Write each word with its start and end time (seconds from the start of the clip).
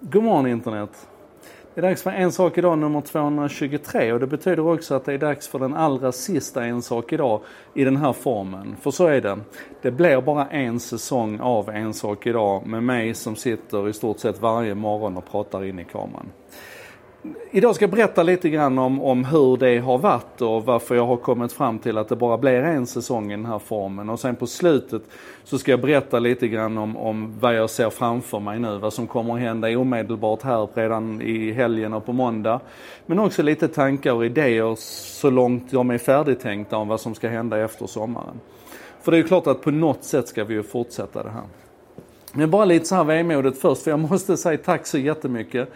God 0.00 0.24
morgon 0.24 0.46
internet! 0.46 1.08
Det 1.74 1.80
är 1.80 1.82
dags 1.82 2.02
för 2.02 2.10
En 2.10 2.32
sak 2.32 2.58
idag 2.58 2.78
nummer 2.78 3.00
223 3.00 4.12
och 4.12 4.20
det 4.20 4.26
betyder 4.26 4.66
också 4.66 4.94
att 4.94 5.04
det 5.04 5.12
är 5.12 5.18
dags 5.18 5.48
för 5.48 5.58
den 5.58 5.74
allra 5.74 6.12
sista 6.12 6.64
En 6.64 6.82
sak 6.82 7.12
idag 7.12 7.40
i 7.74 7.84
den 7.84 7.96
här 7.96 8.12
formen. 8.12 8.76
För 8.80 8.90
så 8.90 9.06
är 9.06 9.20
det. 9.20 9.38
Det 9.82 9.90
blir 9.90 10.20
bara 10.20 10.46
en 10.46 10.80
säsong 10.80 11.40
av 11.40 11.70
En 11.70 11.94
sak 11.94 12.26
idag 12.26 12.66
med 12.66 12.82
mig 12.82 13.14
som 13.14 13.36
sitter 13.36 13.88
i 13.88 13.92
stort 13.92 14.18
sett 14.18 14.40
varje 14.40 14.74
morgon 14.74 15.16
och 15.16 15.30
pratar 15.30 15.64
in 15.64 15.78
i 15.78 15.84
kameran. 15.84 16.26
Idag 17.50 17.74
ska 17.74 17.82
jag 17.82 17.90
berätta 17.90 18.22
lite 18.22 18.48
grann 18.48 18.78
om, 18.78 19.02
om 19.02 19.24
hur 19.24 19.56
det 19.56 19.78
har 19.78 19.98
varit 19.98 20.40
och 20.40 20.64
varför 20.64 20.94
jag 20.94 21.06
har 21.06 21.16
kommit 21.16 21.52
fram 21.52 21.78
till 21.78 21.98
att 21.98 22.08
det 22.08 22.16
bara 22.16 22.38
blir 22.38 22.62
en 22.62 22.86
säsong 22.86 23.32
i 23.32 23.36
den 23.36 23.46
här 23.46 23.58
formen. 23.58 24.10
Och 24.10 24.20
sen 24.20 24.36
på 24.36 24.46
slutet 24.46 25.02
så 25.44 25.58
ska 25.58 25.70
jag 25.70 25.80
berätta 25.80 26.18
lite 26.18 26.48
grann 26.48 26.78
om, 26.78 26.96
om 26.96 27.34
vad 27.40 27.54
jag 27.54 27.70
ser 27.70 27.90
framför 27.90 28.40
mig 28.40 28.58
nu. 28.58 28.78
Vad 28.78 28.92
som 28.92 29.06
kommer 29.06 29.34
att 29.34 29.40
hända 29.40 29.78
omedelbart 29.78 30.42
här 30.42 30.68
redan 30.74 31.22
i 31.22 31.52
helgen 31.52 31.92
och 31.92 32.06
på 32.06 32.12
måndag. 32.12 32.60
Men 33.06 33.18
också 33.18 33.42
lite 33.42 33.68
tankar 33.68 34.12
och 34.12 34.26
idéer 34.26 34.74
så 35.20 35.30
långt 35.30 35.70
de 35.70 35.90
är 35.90 35.98
färdigtänkta 35.98 36.76
om 36.76 36.88
vad 36.88 37.00
som 37.00 37.14
ska 37.14 37.28
hända 37.28 37.58
efter 37.58 37.86
sommaren. 37.86 38.40
För 39.02 39.10
det 39.10 39.16
är 39.16 39.22
ju 39.22 39.28
klart 39.28 39.46
att 39.46 39.62
på 39.62 39.70
något 39.70 40.04
sätt 40.04 40.28
ska 40.28 40.44
vi 40.44 40.54
ju 40.54 40.62
fortsätta 40.62 41.22
det 41.22 41.30
här. 41.30 41.42
Men 42.32 42.50
bara 42.50 42.64
lite 42.64 42.84
så 42.84 42.94
här 42.94 43.04
vemodigt 43.04 43.58
först, 43.58 43.82
för 43.82 43.90
jag 43.90 44.00
måste 44.00 44.36
säga 44.36 44.58
tack 44.58 44.86
så 44.86 44.98
jättemycket 44.98 45.68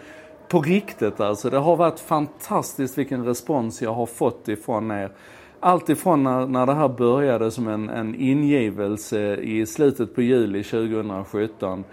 på 0.47 0.61
riktigt 0.61 1.19
alltså. 1.19 1.49
Det 1.49 1.57
har 1.57 1.75
varit 1.75 1.99
fantastiskt 1.99 2.97
vilken 2.97 3.25
respons 3.25 3.81
jag 3.81 3.93
har 3.93 4.05
fått 4.05 4.47
ifrån 4.47 4.91
er. 4.91 5.11
Allt 5.59 5.89
ifrån 5.89 6.23
när, 6.23 6.47
när 6.47 6.65
det 6.65 6.73
här 6.73 6.87
började 6.87 7.51
som 7.51 7.67
en, 7.67 7.89
en 7.89 8.15
ingivelse 8.15 9.35
i 9.35 9.65
slutet 9.65 10.15
på 10.15 10.21
juli 10.21 10.63
2017. 10.63 11.83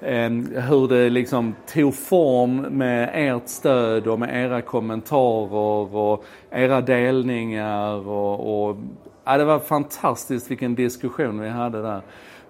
Eh, 0.00 0.30
hur 0.68 0.88
det 0.88 1.10
liksom 1.10 1.54
tog 1.66 1.94
form 1.94 2.56
med 2.56 3.10
ert 3.14 3.48
stöd 3.48 4.06
och 4.06 4.18
med 4.18 4.44
era 4.44 4.62
kommentarer 4.62 5.94
och 5.96 6.24
era 6.50 6.80
delningar 6.80 8.08
och, 8.08 8.68
och 8.68 8.76
ja, 9.24 9.38
det 9.38 9.44
var 9.44 9.58
fantastiskt 9.58 10.50
vilken 10.50 10.74
diskussion 10.74 11.40
vi 11.40 11.48
hade 11.48 11.82
där. 11.82 12.00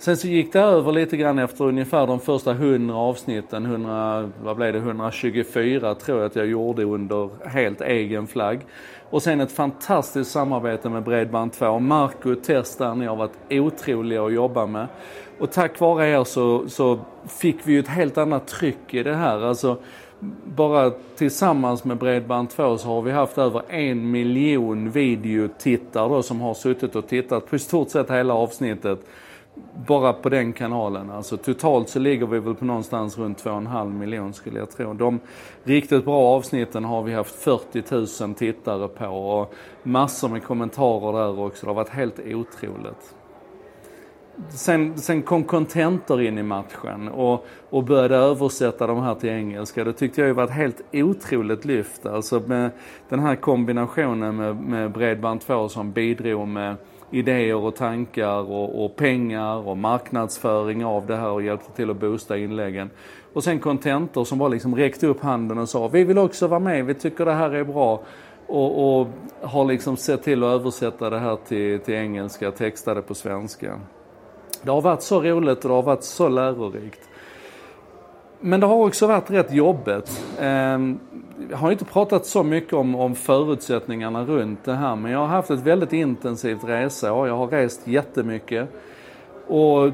Sen 0.01 0.17
så 0.17 0.29
gick 0.29 0.53
det 0.53 0.61
över 0.61 0.93
lite 0.93 1.17
grann 1.17 1.39
efter 1.39 1.65
ungefär 1.65 2.07
de 2.07 2.21
första 2.21 2.51
100 2.51 2.95
avsnitten, 2.95 3.65
100, 3.65 4.31
vad 4.43 4.57
blev 4.57 4.73
det, 4.73 4.79
124 4.79 5.95
tror 5.95 6.19
jag 6.19 6.27
att 6.27 6.37
jag 6.37 6.47
gjorde 6.47 6.85
under 6.85 7.49
helt 7.49 7.81
egen 7.81 8.27
flagg. 8.27 8.61
Och 9.11 9.23
sen 9.23 9.41
ett 9.41 9.53
fantastiskt 9.53 10.31
samarbete 10.31 10.89
med 10.89 11.05
Bredband2. 11.05 11.81
Marco 11.81 12.33
och 12.33 12.43
Tess 12.43 12.77
där, 12.77 12.95
ni 12.95 13.07
har 13.07 13.17
varit 13.17 13.33
otroliga 13.51 14.25
att 14.25 14.33
jobba 14.33 14.67
med. 14.67 14.87
Och 15.39 15.53
tack 15.53 15.81
vare 15.81 16.09
er 16.09 16.25
så, 16.25 16.69
så 16.69 16.99
fick 17.29 17.57
vi 17.65 17.73
ju 17.73 17.79
ett 17.79 17.89
helt 17.89 18.19
annat 18.19 18.47
tryck 18.47 18.95
i 18.95 19.03
det 19.03 19.15
här. 19.15 19.43
Alltså, 19.43 19.77
bara 20.45 20.91
tillsammans 21.17 21.85
med 21.85 21.99
Bredband2 21.99 22.77
så 22.77 22.89
har 22.89 23.03
vi 23.03 23.11
haft 23.11 23.39
över 23.39 23.63
en 23.69 24.11
miljon 24.11 24.91
videotittare 24.91 26.09
då, 26.09 26.23
som 26.23 26.41
har 26.41 26.55
suttit 26.55 26.97
och 26.97 27.09
tittat 27.09 27.51
på 27.51 27.57
i 27.57 27.59
stort 27.59 27.91
sett 27.91 28.11
hela 28.11 28.35
avsnittet 28.35 29.01
bara 29.87 30.13
på 30.13 30.29
den 30.29 30.53
kanalen. 30.53 31.11
Alltså 31.11 31.37
totalt 31.37 31.89
så 31.89 31.99
ligger 31.99 32.27
vi 32.27 32.39
väl 32.39 32.55
på 32.55 32.65
någonstans 32.65 33.19
runt 33.19 33.45
2,5 33.45 33.99
miljoner 33.99 34.33
skulle 34.33 34.59
jag 34.59 34.71
tro. 34.71 34.95
De 34.95 35.21
riktigt 35.65 36.05
bra 36.05 36.37
avsnitten 36.37 36.85
har 36.85 37.03
vi 37.03 37.13
haft 37.13 37.35
40 37.35 38.25
000 38.25 38.35
tittare 38.35 38.89
på 38.89 39.07
och 39.07 39.55
massor 39.83 40.29
med 40.29 40.45
kommentarer 40.45 41.13
där 41.13 41.41
också. 41.41 41.67
Det 41.67 41.71
har 41.71 41.75
varit 41.75 41.89
helt 41.89 42.19
otroligt. 42.19 43.15
Sen, 44.49 44.99
sen 44.99 45.23
kom 45.23 45.45
Contenter 45.45 46.21
in 46.21 46.39
i 46.39 46.43
matchen 46.43 47.09
och, 47.09 47.47
och 47.71 47.85
började 47.85 48.17
översätta 48.17 48.87
de 48.87 49.03
här 49.03 49.15
till 49.15 49.31
engelska. 49.31 49.85
Det 49.85 49.93
tyckte 49.93 50.21
jag 50.21 50.29
ju 50.29 50.35
var 50.35 50.45
ett 50.45 50.51
helt 50.51 50.83
otroligt 50.93 51.65
lyft. 51.65 52.07
Alltså 52.07 52.43
med 52.47 52.71
den 53.09 53.21
här 53.21 53.37
kombinationen 53.37 54.37
med, 54.37 54.57
med 54.57 54.97
Bredband2 54.97 55.69
som 55.69 55.93
bidrog 55.93 56.49
med 56.49 56.77
idéer 57.11 57.57
och 57.57 57.77
tankar 57.77 58.51
och, 58.51 58.85
och, 58.85 58.97
pengar 58.97 59.69
och 59.69 59.77
marknadsföring 59.77 60.85
av 60.85 61.07
det 61.07 61.17
här 61.17 61.31
och 61.31 61.43
hjälpte 61.43 61.73
till 61.73 61.91
att 61.91 62.01
boosta 62.01 62.39
inläggen. 62.39 62.91
Och 63.33 63.45
sen 63.45 63.59
Contentor 63.61 64.25
som 64.25 64.39
bara 64.39 64.49
liksom 64.49 64.77
räckte 64.77 65.07
upp 65.07 65.21
handen 65.21 65.59
och 65.59 65.69
sa 65.69 65.89
vi 65.89 66.05
vill 66.05 66.19
också 66.19 66.47
vara 66.47 66.61
med, 66.61 66.87
vi 66.87 66.95
tycker 66.95 67.25
det 67.25 67.33
här 67.33 67.51
är 67.51 67.65
bra. 67.65 68.01
Och, 68.47 69.01
och 69.01 69.09
har 69.43 69.65
liksom 69.65 69.97
sett 69.97 70.23
till 70.23 70.45
att 70.45 70.61
översätta 70.61 71.11
det 71.11 71.19
här 71.19 71.37
till, 71.49 71.81
till 71.81 71.95
engelska, 71.95 72.51
textade 72.51 73.03
på 73.03 73.15
svenska. 73.15 73.81
Det 74.63 74.71
har 74.71 74.81
varit 74.81 75.03
så 75.03 75.23
roligt 75.23 75.65
och 75.65 75.69
det 75.69 75.75
har 75.75 75.83
varit 75.83 76.05
så 76.05 76.29
lärorikt. 76.29 77.10
Men 78.41 78.61
det 78.61 78.67
har 78.67 78.87
också 78.87 79.07
varit 79.07 79.31
rätt 79.31 79.53
jobbigt. 79.53 80.25
Ehm, 80.41 80.99
jag 81.51 81.57
har 81.57 81.73
inte 81.73 81.85
pratat 81.85 82.27
så 82.27 82.43
mycket 82.43 82.73
om, 82.73 82.95
om 82.95 83.15
förutsättningarna 83.15 84.25
runt 84.25 84.65
det 84.65 84.75
här 84.75 84.97
men 84.97 85.13
jag 85.13 85.19
har 85.19 85.27
haft 85.27 85.51
ett 85.51 85.61
väldigt 85.61 85.93
intensivt 85.93 86.65
resa 86.65 87.13
och 87.13 87.29
jag 87.29 87.37
har 87.37 87.47
rest 87.47 87.87
jättemycket. 87.87 88.69
Och 89.47 89.91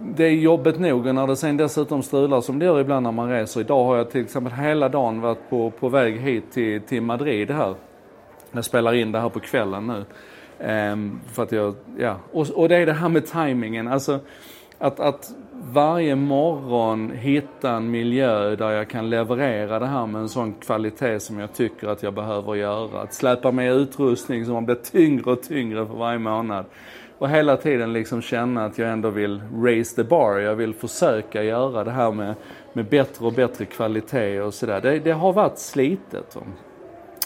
det 0.00 0.24
är 0.24 0.30
jobbigt 0.30 0.80
nog 0.80 1.14
när 1.14 1.26
det 1.26 1.36
sen 1.36 1.56
dessutom 1.56 2.02
strular 2.02 2.40
som 2.40 2.58
det 2.58 2.64
gör 2.64 2.80
ibland 2.80 3.02
när 3.02 3.12
man 3.12 3.30
reser. 3.30 3.60
Idag 3.60 3.84
har 3.84 3.96
jag 3.96 4.10
till 4.10 4.24
exempel 4.24 4.52
hela 4.52 4.88
dagen 4.88 5.20
varit 5.20 5.50
på, 5.50 5.70
på 5.70 5.88
väg 5.88 6.20
hit 6.20 6.52
till, 6.52 6.80
till 6.80 7.02
Madrid 7.02 7.50
här. 7.50 7.74
Jag 8.52 8.64
spelar 8.64 8.94
in 8.94 9.12
det 9.12 9.20
här 9.20 9.28
på 9.28 9.40
kvällen 9.40 9.86
nu. 9.86 10.04
Ehm, 10.60 11.20
för 11.32 11.42
att 11.42 11.52
jag, 11.52 11.74
ja. 11.98 12.16
och, 12.32 12.50
och 12.50 12.68
det 12.68 12.76
är 12.76 12.86
det 12.86 12.92
här 12.92 13.08
med 13.08 13.26
tajmingen. 13.26 13.88
Alltså, 13.88 14.20
att, 14.78 15.00
att 15.00 15.30
varje 15.72 16.16
morgon 16.16 17.10
hitta 17.10 17.70
en 17.70 17.90
miljö 17.90 18.56
där 18.56 18.70
jag 18.70 18.90
kan 18.90 19.10
leverera 19.10 19.78
det 19.78 19.86
här 19.86 20.06
med 20.06 20.20
en 20.20 20.28
sån 20.28 20.54
kvalitet 20.54 21.20
som 21.20 21.38
jag 21.38 21.52
tycker 21.52 21.88
att 21.88 22.02
jag 22.02 22.14
behöver 22.14 22.54
göra. 22.54 23.00
Att 23.00 23.14
släpa 23.14 23.52
med 23.52 23.72
utrustning 23.72 24.46
som 24.46 24.64
blir 24.64 24.74
tyngre 24.74 25.30
och 25.30 25.42
tyngre 25.42 25.86
för 25.86 25.94
varje 25.94 26.18
månad. 26.18 26.64
Och 27.18 27.28
hela 27.28 27.56
tiden 27.56 27.92
liksom 27.92 28.22
känna 28.22 28.64
att 28.64 28.78
jag 28.78 28.90
ändå 28.92 29.10
vill 29.10 29.42
raise 29.62 29.96
the 29.96 30.04
bar. 30.04 30.38
Jag 30.38 30.54
vill 30.54 30.74
försöka 30.74 31.42
göra 31.42 31.84
det 31.84 31.90
här 31.90 32.12
med, 32.12 32.34
med 32.72 32.84
bättre 32.88 33.26
och 33.26 33.32
bättre 33.32 33.64
kvalitet 33.64 34.40
och 34.40 34.54
sådär. 34.54 34.80
Det, 34.80 34.98
det 34.98 35.12
har 35.12 35.32
varit 35.32 35.58
slitet. 35.58 36.36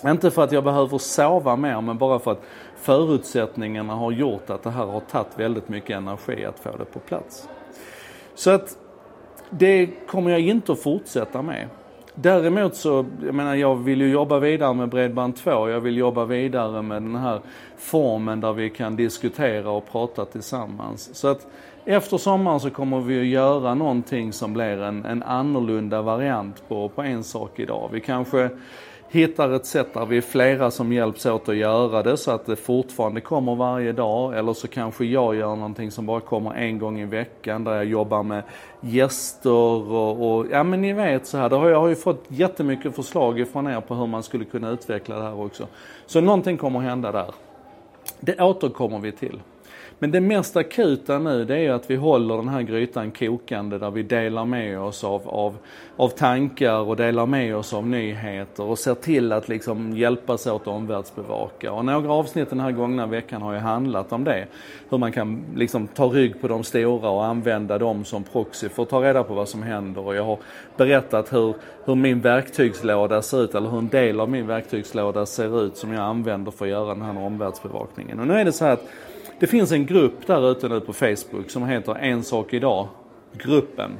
Inte 0.05 0.31
för 0.31 0.45
att 0.45 0.53
jag 0.53 0.65
behöver 0.65 0.99
sova 0.99 1.57
mer 1.57 1.81
men 1.81 1.99
bara 1.99 2.19
för 2.19 2.33
att 2.33 2.43
förutsättningarna 2.81 3.95
har 3.95 4.13
gjort 4.13 4.51
att 4.51 4.63
det 4.63 4.71
här 4.71 4.87
har 4.87 5.01
tagit 5.01 5.39
väldigt 5.39 5.69
mycket 5.69 5.97
energi 5.97 6.45
att 6.45 6.59
få 6.59 6.77
det 6.77 6.85
på 6.85 6.99
plats. 6.99 7.49
Så 8.35 8.51
att 8.51 8.79
det 9.51 9.87
kommer 10.07 10.31
jag 10.31 10.41
inte 10.41 10.73
att 10.73 10.83
fortsätta 10.83 11.43
med. 11.43 11.69
Däremot 12.15 12.75
så, 12.75 13.07
jag 13.25 13.35
menar 13.35 13.55
jag 13.55 13.77
vill 13.77 14.01
ju 14.01 14.11
jobba 14.11 14.39
vidare 14.39 14.75
med 14.75 14.95
Bredband2. 14.95 15.69
Jag 15.69 15.81
vill 15.81 15.97
jobba 15.97 16.25
vidare 16.25 16.83
med 16.83 17.03
den 17.03 17.17
här 17.17 17.41
formen 17.77 18.41
där 18.41 18.53
vi 18.53 18.71
kan 18.71 18.97
diskutera 18.97 19.71
och 19.71 19.93
prata 19.93 20.25
tillsammans. 20.25 21.15
Så 21.15 21.29
att 21.29 21.47
efter 21.85 22.19
sommaren 22.19 22.61
så 22.61 22.71
kommer 22.71 23.01
vi 23.01 23.21
att 23.21 23.27
göra 23.27 23.75
någonting 23.75 24.33
som 24.33 24.53
blir 24.53 24.83
en, 24.83 25.05
en 25.05 25.23
annorlunda 25.23 26.03
variant 26.03 26.69
på, 26.69 26.89
på 26.89 27.03
en 27.03 27.25
sak 27.25 27.59
idag. 27.59 27.89
Vi 27.93 28.01
kanske 28.01 28.51
hittar 29.11 29.51
ett 29.51 29.67
sätt 29.67 29.95
där 29.95 30.07
vi 30.07 30.17
är 30.17 30.21
flera 30.21 30.71
som 30.71 30.93
hjälps 30.93 31.27
åt 31.27 31.49
att 31.49 31.57
göra 31.57 32.03
det 32.03 32.17
så 32.17 32.31
att 32.31 32.47
det 32.47 32.57
fortfarande 32.57 33.21
kommer 33.21 33.55
varje 33.55 33.93
dag. 33.93 34.39
Eller 34.39 34.53
så 34.53 34.69
kanske 34.69 35.05
jag 35.05 35.35
gör 35.35 35.57
någonting 35.57 35.91
som 35.91 36.07
bara 36.07 36.21
kommer 36.21 36.55
en 36.55 36.79
gång 36.79 37.01
i 37.01 37.05
veckan 37.05 37.65
där 37.65 37.75
jag 37.75 37.85
jobbar 37.85 38.23
med 38.23 38.43
gäster 38.81 39.51
och, 39.93 40.39
och 40.39 40.47
ja 40.51 40.63
men 40.63 40.83
ni 40.83 40.93
vet 40.93 41.27
så 41.27 41.39
här. 41.39 41.51
Har 41.51 41.69
jag 41.69 41.81
har 41.81 41.89
ju 41.89 41.97
fått 41.97 42.25
jättemycket 42.29 42.95
förslag 42.95 43.41
ifrån 43.41 43.67
er 43.67 43.81
på 43.81 43.95
hur 43.95 44.07
man 44.07 44.23
skulle 44.23 44.45
kunna 44.45 44.71
utveckla 44.71 45.17
det 45.17 45.23
här 45.23 45.41
också. 45.41 45.67
Så 46.07 46.21
någonting 46.21 46.57
kommer 46.57 46.79
att 46.79 46.85
hända 46.85 47.13
där. 47.13 47.35
Det 48.21 48.41
återkommer 48.41 48.99
vi 48.99 49.13
till. 49.13 49.41
Men 49.99 50.11
det 50.11 50.21
mest 50.21 50.57
akuta 50.57 51.19
nu 51.19 51.45
det 51.45 51.59
är 51.59 51.73
att 51.73 51.91
vi 51.91 51.97
håller 51.97 52.37
den 52.37 52.49
här 52.49 52.63
grytan 52.63 53.11
kokande 53.11 53.79
där 53.79 53.91
vi 53.91 54.03
delar 54.03 54.45
med 54.45 54.81
oss 54.81 55.05
av, 55.05 55.29
av, 55.29 55.57
av 55.97 56.09
tankar 56.09 56.79
och 56.79 56.97
delar 56.97 57.27
med 57.27 57.57
oss 57.57 57.75
av 57.75 57.87
nyheter 57.87 58.65
och 58.65 58.79
ser 58.79 58.95
till 58.95 59.33
att 59.33 59.49
liksom 59.49 59.97
hjälpas 59.97 60.47
åt 60.47 60.63
att 60.63 60.69
omvärldsbevaka. 60.69 61.73
Och 61.73 61.85
några 61.85 62.13
avsnitt 62.13 62.51
den 62.51 62.61
här 62.61 62.73
gångna 62.73 63.07
veckan 63.07 63.43
har 63.43 63.53
ju 63.53 63.59
handlat 63.59 64.13
om 64.13 64.25
det. 64.25 64.47
Hur 64.89 64.99
man 64.99 65.13
kan 65.13 65.45
liksom 65.55 65.87
ta 65.87 66.05
rygg 66.05 66.41
på 66.41 66.49
de 66.49 66.65
stora 66.65 67.11
och 67.11 67.25
använda 67.25 67.79
dem 67.79 68.05
som 68.05 68.25
proxy 68.25 68.69
för 68.69 68.83
att 68.83 68.89
ta 68.89 69.03
reda 69.03 69.23
på 69.23 69.35
vad 69.35 69.49
som 69.49 69.63
händer. 69.63 70.07
Och 70.07 70.15
jag 70.15 70.25
har 70.25 70.39
berättat 70.77 71.33
hur, 71.33 71.55
hur 71.85 71.95
min 71.95 72.21
verktygslåda 72.21 73.23
ser 73.23 73.45
ut, 73.45 73.55
eller 73.55 73.71
hur 73.71 73.79
en 73.79 73.89
del 73.89 74.21
av 74.21 74.31
min 74.31 74.47
verktygslåda 74.47 75.27
ser 75.27 75.65
ut 75.65 75.77
som 75.77 75.93
jag 75.93 76.03
använder 76.03 76.51
för 76.51 76.65
att 76.65 76.71
göra 76.71 76.95
den 76.95 77.03
här 77.03 77.19
omvärldsbevakningen. 77.19 78.21
Och 78.21 78.27
nu 78.27 78.35
är 78.35 78.45
det 78.45 78.53
så 78.53 78.65
här 78.65 78.73
att 78.73 78.85
det 79.41 79.47
finns 79.47 79.73
en 79.73 79.87
grupp 79.87 80.27
där 80.27 80.51
ute 80.51 80.69
nu 80.69 80.81
på 80.81 80.93
Facebook 80.93 81.51
som 81.51 81.65
heter 81.65 81.95
En 81.95 82.23
sak 82.23 82.55
idag, 82.55 82.89
gruppen. 83.33 83.91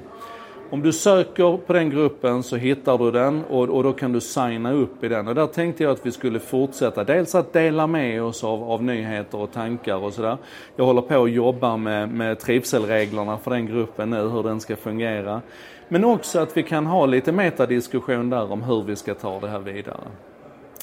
Om 0.71 0.83
du 0.83 0.93
söker 0.93 1.57
på 1.67 1.73
den 1.73 1.91
gruppen 1.91 2.43
så 2.43 2.57
hittar 2.57 2.99
du 2.99 3.11
den 3.11 3.45
och, 3.45 3.69
och 3.69 3.83
då 3.83 3.93
kan 3.93 4.13
du 4.13 4.21
signa 4.21 4.73
upp 4.73 5.05
i 5.05 5.09
den. 5.09 5.29
Och 5.29 5.35
där 5.35 5.47
tänkte 5.47 5.83
jag 5.83 5.93
att 5.93 6.07
vi 6.07 6.13
skulle 6.13 6.41
fortsätta. 6.41 7.05
Dels 7.05 7.35
att 7.35 7.53
dela 7.53 7.87
med 7.87 8.23
oss 8.23 8.45
av, 8.45 8.71
av 8.71 8.83
nyheter 8.83 9.39
och 9.39 9.53
tankar 9.53 9.97
och 9.97 10.13
sådär. 10.13 10.37
Jag 10.77 10.85
håller 10.85 11.03
på 11.03 11.25
att 11.25 11.31
jobba 11.31 11.77
med, 11.77 12.09
med 12.09 12.39
trivselreglerna 12.39 13.39
för 13.39 13.51
den 13.51 13.67
gruppen 13.67 14.11
nu, 14.11 14.29
hur 14.29 14.43
den 14.43 14.61
ska 14.61 14.77
fungera. 14.77 15.43
Men 15.89 16.05
också 16.05 16.39
att 16.39 16.57
vi 16.57 16.63
kan 16.63 16.87
ha 16.87 17.07
lite 17.07 17.33
metadiskussion 17.33 18.31
där 18.31 18.53
om 18.53 18.63
hur 18.63 18.83
vi 18.83 18.97
ska 18.97 19.15
ta 19.15 19.41
det 19.41 19.49
här 19.49 19.59
vidare. 19.61 20.01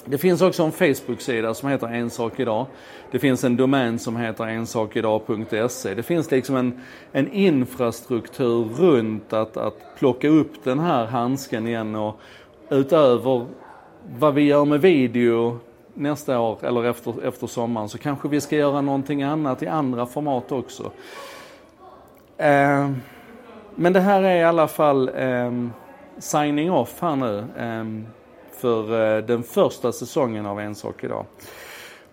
Det 0.10 0.18
finns 0.18 0.42
också 0.42 0.64
en 0.64 0.72
Facebook-sida 0.72 1.54
som 1.54 1.70
heter 1.70 1.88
En 1.88 2.10
sak 2.10 2.40
idag. 2.40 2.66
Det 3.12 3.20
finns 3.20 3.44
en 3.44 3.58
domän 3.58 4.00
som 4.00 4.18
heter 4.18 4.44
ensakidag.se. 4.48 5.94
Det 5.94 6.04
finns 6.04 6.32
liksom 6.32 6.56
en, 6.56 6.82
en 7.12 7.32
infrastruktur 7.32 8.64
runt 8.64 9.34
att, 9.34 9.58
att 9.58 9.96
plocka 10.00 10.28
upp 10.28 10.64
den 10.64 10.80
här 10.80 11.06
handsken 11.06 11.68
igen 11.68 11.96
och 11.96 12.20
utöver 12.70 13.46
vad 14.20 14.34
vi 14.34 14.42
gör 14.42 14.66
med 14.66 14.82
video 14.82 15.60
nästa 15.94 16.40
år 16.40 16.66
eller 16.66 16.84
efter, 16.84 17.28
efter 17.28 17.48
sommaren 17.48 17.90
så 17.90 17.98
kanske 17.98 18.28
vi 18.28 18.42
ska 18.42 18.56
göra 18.56 18.82
någonting 18.82 19.24
annat 19.24 19.64
i 19.64 19.68
andra 19.68 20.06
format 20.06 20.52
också. 20.52 20.92
Eh, 22.38 22.92
men 23.76 23.94
det 23.94 24.00
här 24.00 24.24
är 24.24 24.36
i 24.36 24.44
alla 24.44 24.68
fall 24.68 25.10
eh, 25.16 25.52
signing 26.18 26.72
off 26.72 27.02
här 27.02 27.16
nu. 27.16 27.38
Eh, 27.58 27.84
för 28.58 29.18
eh, 29.18 29.24
den 29.24 29.44
första 29.44 29.92
säsongen 29.92 30.46
av 30.46 30.60
En 30.60 30.76
sak 30.76 31.04
idag. 31.04 31.26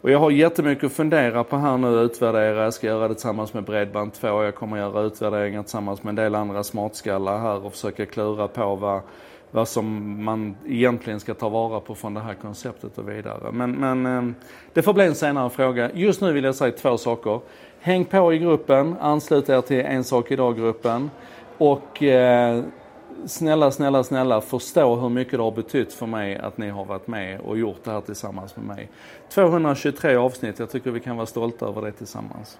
Och 0.04 0.10
jag 0.10 0.18
har 0.18 0.30
jättemycket 0.30 0.84
att 0.84 0.92
fundera 0.92 1.44
på 1.44 1.56
här 1.56 1.78
nu, 1.78 1.88
utvärdera. 1.88 2.64
Jag 2.64 2.74
ska 2.74 2.86
göra 2.86 3.08
det 3.08 3.14
tillsammans 3.14 3.54
med 3.54 3.64
Bredband2. 3.64 4.44
Jag 4.44 4.54
kommer 4.54 4.76
göra 4.76 5.00
utvärderingar 5.00 5.62
tillsammans 5.62 6.02
med 6.02 6.10
en 6.10 6.14
del 6.14 6.34
andra 6.34 6.64
smartskallar 6.64 7.38
här 7.38 7.66
och 7.66 7.72
försöka 7.72 8.06
klura 8.06 8.48
på 8.48 8.74
vad, 8.74 9.00
vad 9.50 9.68
som 9.68 10.16
man 10.24 10.56
egentligen 10.66 11.20
ska 11.20 11.34
ta 11.34 11.48
vara 11.48 11.80
på 11.80 11.94
från 11.94 12.14
det 12.14 12.20
här 12.20 12.34
konceptet 12.34 12.98
och 12.98 13.08
vidare. 13.08 13.52
Men, 13.52 13.72
men 13.72 14.06
eh, 14.06 14.34
det 14.72 14.82
får 14.82 14.94
bli 14.94 15.04
en 15.04 15.14
senare 15.14 15.50
fråga. 15.50 15.90
Just 15.94 16.20
nu 16.20 16.32
vill 16.32 16.44
jag 16.44 16.54
säga 16.54 16.72
två 16.72 16.98
saker. 16.98 17.40
Häng 17.80 18.04
på 18.04 18.32
i 18.32 18.38
gruppen, 18.38 18.96
anslut 19.00 19.48
er 19.48 19.60
till 19.60 19.80
En 19.80 20.04
sak 20.04 20.30
idag-gruppen. 20.30 21.10
Och 21.58 22.02
eh, 22.02 22.62
snälla, 23.26 23.70
snälla, 23.70 24.04
snälla 24.04 24.40
förstå 24.40 24.96
hur 24.96 25.08
mycket 25.08 25.32
det 25.32 25.42
har 25.42 25.50
betytt 25.50 25.92
för 25.92 26.06
mig 26.06 26.36
att 26.36 26.58
ni 26.58 26.68
har 26.68 26.84
varit 26.84 27.06
med 27.06 27.40
och 27.40 27.58
gjort 27.58 27.84
det 27.84 27.90
här 27.90 28.00
tillsammans 28.00 28.56
med 28.56 28.64
mig. 28.76 28.90
223 29.30 30.16
avsnitt, 30.16 30.58
jag 30.58 30.70
tycker 30.70 30.90
vi 30.90 31.00
kan 31.00 31.16
vara 31.16 31.26
stolta 31.26 31.66
över 31.66 31.82
det 31.82 31.92
tillsammans. 31.92 32.58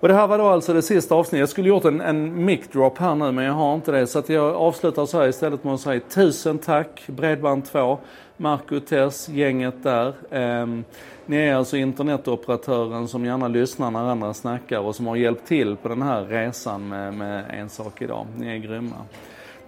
Och 0.00 0.08
det 0.08 0.14
här 0.14 0.26
var 0.26 0.38
då 0.38 0.46
alltså 0.46 0.72
det 0.72 0.82
sista 0.82 1.14
avsnittet. 1.14 1.40
Jag 1.40 1.48
skulle 1.48 1.68
gjort 1.68 1.84
en, 1.84 2.00
en 2.00 2.44
mic 2.44 2.68
drop 2.72 2.98
här 2.98 3.14
nu 3.14 3.32
men 3.32 3.44
jag 3.44 3.52
har 3.52 3.74
inte 3.74 3.92
det. 3.92 4.06
Så 4.06 4.18
att 4.18 4.28
jag 4.28 4.54
avslutar 4.54 5.06
så 5.06 5.18
här 5.18 5.28
istället 5.28 5.64
med 5.64 5.74
att 5.74 5.80
säga 5.80 6.00
tusen 6.00 6.58
tack 6.58 7.02
Bredband2, 7.06 7.98
Marco 8.36 8.80
Tess, 8.80 9.28
gänget 9.28 9.82
där. 9.82 10.14
Um, 10.30 10.84
ni 11.26 11.36
är 11.36 11.54
alltså 11.54 11.76
internetoperatören 11.76 13.08
som 13.08 13.24
gärna 13.24 13.48
lyssnar 13.48 13.90
när 13.90 14.00
andra 14.00 14.34
snackar 14.34 14.78
och 14.78 14.94
som 14.94 15.06
har 15.06 15.16
hjälpt 15.16 15.46
till 15.46 15.76
på 15.76 15.88
den 15.88 16.02
här 16.02 16.24
resan 16.24 16.88
med, 16.88 17.14
med 17.14 17.44
En 17.50 17.68
sak 17.68 18.02
idag. 18.02 18.26
Ni 18.36 18.48
är 18.48 18.58
grymma. 18.58 18.96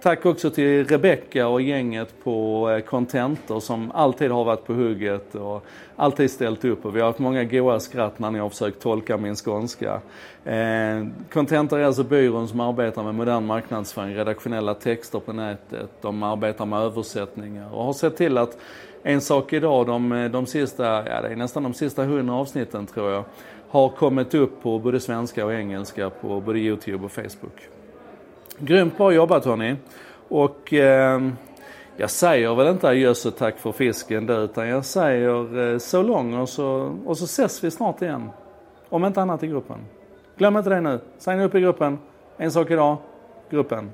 Tack 0.03 0.25
också 0.25 0.49
till 0.49 0.87
Rebecca 0.87 1.47
och 1.47 1.61
gänget 1.61 2.23
på 2.23 2.69
eh, 2.69 2.79
Contentor 2.79 3.59
som 3.59 3.91
alltid 3.91 4.31
har 4.31 4.43
varit 4.43 4.65
på 4.65 4.73
hugget 4.73 5.35
och 5.35 5.65
alltid 5.95 6.31
ställt 6.31 6.65
upp. 6.65 6.85
Och 6.85 6.95
vi 6.95 6.99
har 6.99 7.07
haft 7.07 7.19
många 7.19 7.43
goa 7.43 7.79
skratt 7.79 8.19
när 8.19 8.31
ni 8.31 8.39
har 8.39 8.49
försökt 8.49 8.81
tolka 8.81 9.17
min 9.17 9.35
skånska. 9.35 10.01
Eh, 10.45 11.07
Contentor 11.33 11.79
är 11.79 11.83
alltså 11.83 12.03
byrån 12.03 12.47
som 12.47 12.59
arbetar 12.59 13.03
med 13.03 13.15
modern 13.15 13.45
marknadsföring, 13.45 14.15
redaktionella 14.15 14.73
texter 14.73 15.19
på 15.19 15.33
nätet. 15.33 15.89
De 16.01 16.23
arbetar 16.23 16.65
med 16.65 16.79
översättningar 16.79 17.73
och 17.73 17.83
har 17.83 17.93
sett 17.93 18.17
till 18.17 18.37
att 18.37 18.57
en 19.03 19.21
sak 19.21 19.53
idag, 19.53 19.87
de, 19.87 20.11
eh, 20.11 20.31
de 20.31 20.45
sista, 20.45 20.83
ja 20.85 21.21
det 21.21 21.27
är 21.27 21.35
nästan 21.35 21.63
de 21.63 21.73
sista 21.73 22.03
hundra 22.03 22.35
avsnitten 22.35 22.85
tror 22.85 23.11
jag, 23.11 23.23
har 23.69 23.89
kommit 23.89 24.33
upp 24.33 24.63
på 24.63 24.79
både 24.79 24.99
svenska 24.99 25.45
och 25.45 25.53
engelska 25.53 26.09
på 26.09 26.41
både 26.41 26.59
Youtube 26.59 27.05
och 27.05 27.11
Facebook. 27.11 27.69
Grymt 28.65 28.97
bra 28.97 29.13
jobbat 29.13 29.45
hörni. 29.45 29.75
Och 30.29 30.73
eh, 30.73 31.21
jag 31.97 32.09
säger 32.09 32.55
väl 32.55 32.67
inte 32.67 32.87
adjöss 32.89 33.25
och 33.25 33.37
tack 33.37 33.57
för 33.57 33.71
fisken 33.71 34.25
där, 34.25 34.43
utan 34.43 34.67
jag 34.67 34.85
säger 34.85 35.71
eh, 35.73 35.77
så 35.77 36.01
lång 36.03 36.33
och 36.33 36.49
så, 36.49 36.97
och 37.05 37.17
så 37.17 37.25
ses 37.25 37.63
vi 37.63 37.71
snart 37.71 38.01
igen. 38.01 38.29
Om 38.89 39.05
inte 39.05 39.21
annat 39.21 39.43
i 39.43 39.47
gruppen. 39.47 39.77
Glöm 40.37 40.57
inte 40.57 40.69
det 40.69 40.81
nu. 40.81 40.99
Signa 41.17 41.43
upp 41.43 41.55
i 41.55 41.61
gruppen. 41.61 41.99
En 42.37 42.51
sak 42.51 42.71
idag. 42.71 42.97
Gruppen. 43.49 43.91